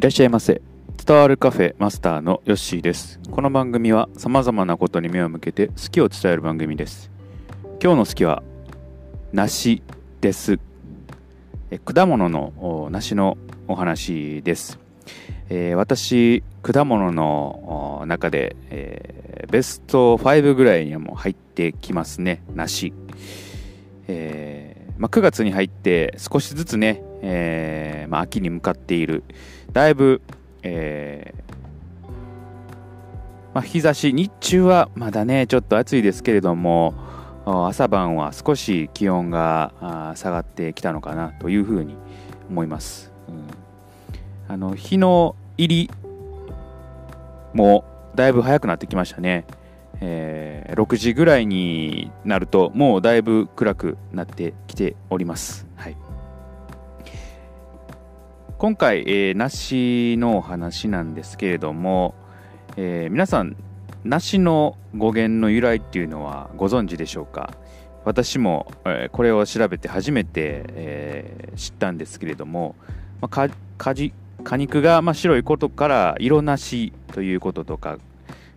[0.00, 0.62] いらっしゃいませ。
[1.06, 3.20] 伝わるカフェマスターのヨッシーです。
[3.30, 7.10] この番組は様々なことに目を向けて好きを伝える番組です。
[7.82, 8.42] 今日の好きは
[9.34, 9.82] 梨
[10.22, 10.58] です。
[11.70, 13.36] え果物の梨の
[13.68, 14.78] お話です、
[15.50, 22.94] えー私果物の中で、えーベスト5ぐらいにはもう入ってきますね梨。
[24.08, 29.22] えーまあ、9月に入って少しずつね、えーまあ、秋に向かっている。
[29.72, 30.22] だいぶ、
[30.62, 31.50] えー
[33.54, 36.94] まあ、日差し日中はまだねちょっと暑いですけれども
[37.44, 41.96] 朝晩は少し気温が下がってきたのかなというふうに
[42.48, 43.46] 思います、うん、
[44.46, 45.90] あの日の入り
[47.52, 47.84] も
[48.14, 49.46] だいぶ早くなってきましたね。
[50.00, 55.96] えー6時ぐらいになるともうだいぶ暗くなってきております、はい、
[58.60, 62.14] 今回、えー梨のお話なんですけれども、
[62.76, 63.56] えー皆さん
[64.04, 67.54] 梨の語源の由来っていうのはご存知でしょうか？
[68.04, 72.74] 私も、えーこれを調べて初めて、えー知ったんですけれども、
[73.22, 74.12] まあ、か果実
[74.44, 77.96] 果肉がまあ白いことから色なしということとか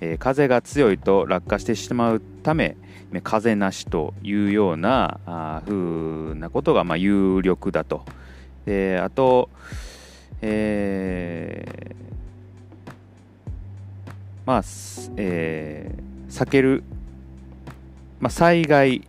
[0.00, 2.76] えー風が強いと落下してしまうため
[3.24, 8.04] 風なしというようなあーふうなことがまあ有力だと。
[8.68, 9.48] であと、
[10.42, 11.94] えー
[14.44, 16.84] まあ、すえー避ける、
[18.20, 19.00] まあ、災害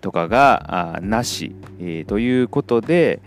[0.00, 3.20] とかがなし、えーということで、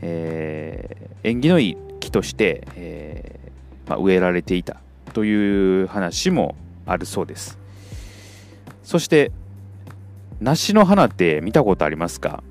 [0.00, 4.76] えー縁起のいい木として、えーまあ、植えられていた
[5.12, 6.54] という話も
[6.86, 7.58] あるそうです。
[8.82, 9.30] そして
[10.40, 12.42] 梨の花って見たことありますか？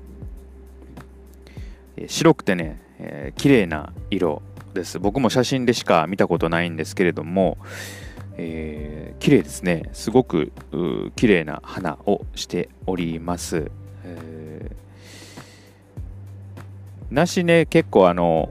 [2.08, 4.42] 白くてね、えー綺麗な色
[4.74, 4.98] です。
[4.98, 7.58] 僕も写真でしか見たことないんですけれども、
[8.36, 9.88] えー綺麗ですね。
[9.92, 10.52] すごく
[11.16, 13.70] 綺麗な花をしております、
[14.04, 14.88] えー
[17.10, 18.50] 梨ね結構あの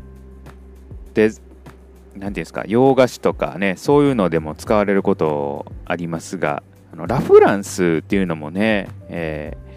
[1.13, 9.67] でなんていうんですか洋菓子とかねそういうのでも使われることありますがあのラフランスっていうのもね、えー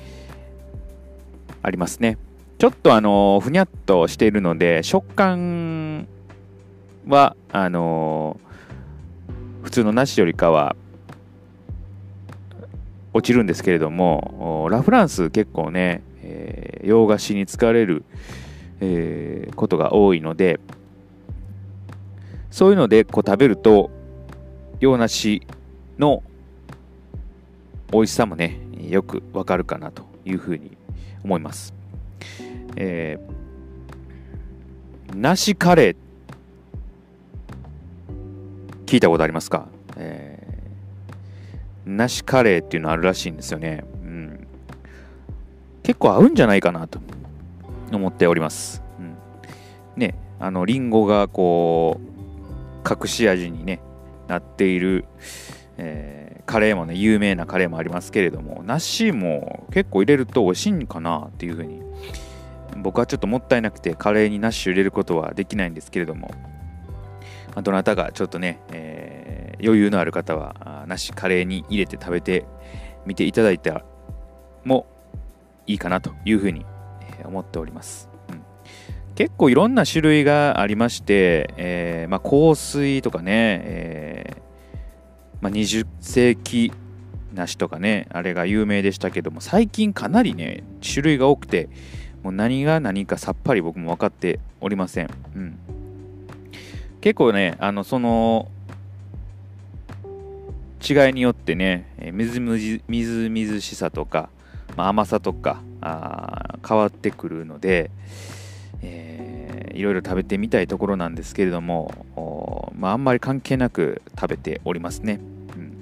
[1.62, 2.16] ありますね。
[2.60, 6.06] ちょっとあのふにゃっとしているので食感
[7.08, 8.38] はあの
[9.62, 10.76] 普通の梨よりかは
[13.14, 18.04] 落ちるんですけれどもラフランス結構ね、えー洋菓子に使われる、
[18.80, 20.60] えーことが多いので
[22.50, 23.90] そういうのでこう食べると
[24.80, 25.46] 洋梨
[25.98, 26.22] の
[27.90, 30.76] 美味しさもねよくわかるかなというふうに
[31.24, 31.79] 思います。
[32.76, 35.96] えー、梨カレー
[38.86, 43.84] 聞いたことありますか、えー、梨カレーっていうのあるらしいんですよね。
[44.02, 44.46] うん、
[45.82, 46.98] 結構合うんじゃないかなと
[47.92, 48.82] 思っております。
[48.98, 49.16] うん、
[49.96, 53.80] ねあのリンゴがこう隠し味に、ね、
[54.26, 55.04] なっている、
[55.76, 61.80] えーカレーもね有名なカレーもありますけれども梨も結構入れると美味しいんかなっていうふうに
[62.76, 66.30] 僕はちょっともったいなくてカレーに梨を入れることはできないんですけれども、
[67.54, 72.46] まどなたがちょっとね、えー余裕のある方はあ梨カレーに入れて食べて
[73.06, 73.84] みていただいた
[74.64, 74.86] も
[75.66, 76.64] いいかなというふうに
[77.24, 78.08] 思っております。
[78.28, 78.42] うん
[79.14, 84.40] 結構いろんな種類がありまして、えーまあ、香水とかね、えー
[85.42, 86.72] まあ、20世紀
[87.34, 91.68] 梨とかねあれが有名でしたけども最近かなりね種類が多くて
[92.22, 95.58] もう何が何かさっぱり僕も分かっておりません、うん、
[97.00, 98.48] 結構ねあのその
[100.88, 104.28] 違いによってねえーみずみずみずみずしさとか、
[104.76, 107.90] まあ、甘さとかあ変わってくるので、
[108.82, 109.40] えー
[109.80, 115.20] いろいろ食べてみたいところなんですけれども、まあ、あんまり関係なく食べておりますね。
[115.56, 115.72] うん、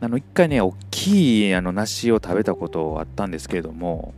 [0.00, 4.12] あの一回ね大きいあの梨を食べたことあったんですけれども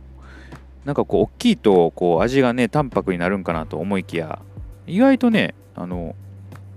[0.85, 4.39] なんかこう大きいとこう味がね淡白になるんかなと思いきや
[4.85, 6.15] 意外とねあの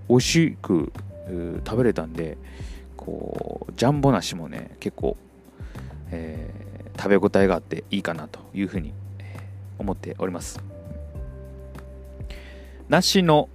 [0.08, 0.92] 美味しく
[1.64, 2.38] 食べれたんで
[2.96, 5.16] こうジャンボ梨もね結構、
[6.10, 6.66] えー
[6.96, 8.92] 食べ応えがあっていいかなというふうに
[9.78, 10.60] 思っております。
[12.88, 13.48] 梨の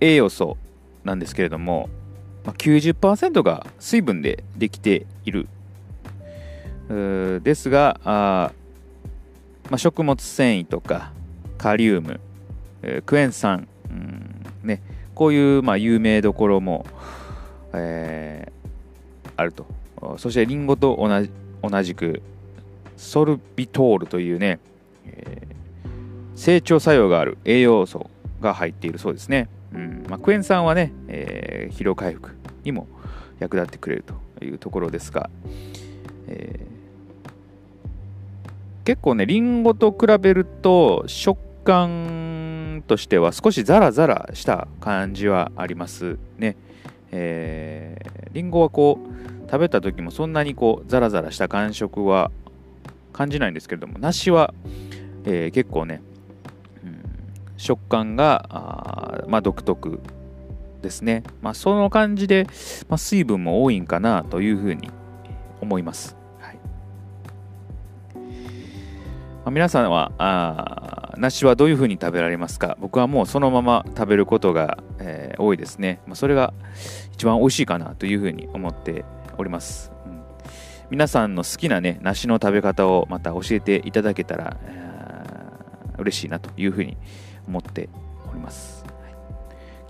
[0.00, 0.56] 栄養素
[1.04, 1.88] なんですけれども、
[2.44, 5.48] 90%が水分でできている。
[6.88, 8.52] ですが、
[9.70, 11.12] まあ、食物繊維とか
[11.58, 12.20] カリウム、
[12.82, 14.82] えークエン酸、うんね、
[15.14, 16.86] こういう、まあ、有名どころも、
[17.72, 19.66] えー、あると。
[20.18, 21.30] そしてリンゴと同じ
[21.62, 22.22] 同じく
[22.96, 24.60] ソルビトールというね、
[25.06, 28.10] えー、成長作用がある栄養素
[28.40, 32.30] が入っているそうですね、うんまあ、クエン酸はね、えー、疲労回復
[32.64, 32.86] にも
[33.38, 34.04] 役立ってくれる
[34.38, 35.30] というところですが、
[36.28, 36.75] えー、
[38.86, 46.56] 結構ねリンゴと比べると食感としては少しザラザラした感じはありますね。
[47.10, 52.30] えー、リンゴはこう食べた時もそんなにこうザラザラした感触は
[53.12, 54.54] 感じないんですけれども梨は、
[55.24, 56.00] えー、結構ね、
[56.84, 57.02] うん、
[57.56, 60.00] 食感が、まあ、独特
[60.82, 62.46] ですね、まあ、その感じで、
[62.88, 64.90] まあ、水分も多いんかなというふうに
[65.60, 66.15] 思います、
[69.46, 72.76] あ、皆さんはあ梨はどういうふうに食べられますか？
[72.80, 76.52] 僕はもうそのまま食べることが、えー、多いですね、まあ、それが
[77.12, 79.04] 一番美味しいかなというふうに思って
[79.38, 80.20] おります、うん、
[80.90, 84.56] 皆さんの好きなね梨の食べ方をまた教えていただけたら、
[85.98, 86.96] 嬉しいなというふうに
[87.46, 87.88] 思って
[88.28, 89.14] おります、はい、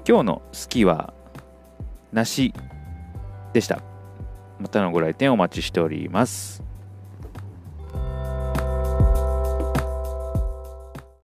[0.07, 1.15] 今日の好きは
[2.13, 2.53] 梨
[3.55, 3.81] でした。
[4.59, 6.66] またのご来店お待ちしております。